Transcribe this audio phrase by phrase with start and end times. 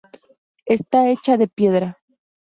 [0.65, 1.99] Está hecha de piedra.